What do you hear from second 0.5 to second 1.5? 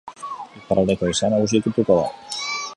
Iparraldeko haizea